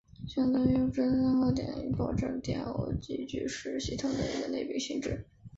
[0.27, 5.27] 选择质心为参考点可以保证电偶极矩是系统的一个内禀性质。